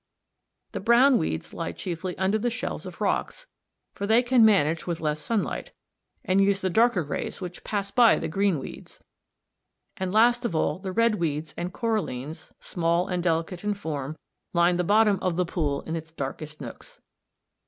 [0.71, 3.45] The brown weeds lie chiefly under the shelves of rocks,
[3.93, 5.73] for they can manage with less sunlight,
[6.25, 9.03] and use the darker rays which pass by the green weeds;
[9.95, 14.17] and last of all, the red weeds and corallines, small and delicate in form,
[14.53, 16.99] line the bottom of the pool in its darkest nooks.